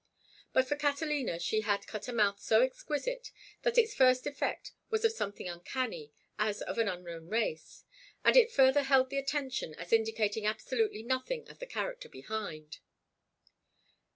[0.51, 3.29] But for Catalina she had cut a mouth so exquisite
[3.61, 7.83] that its first effect was of something uncanny, as of an unknown race,
[8.25, 12.79] and it further held the attention as indicating absolutely nothing of the character behind.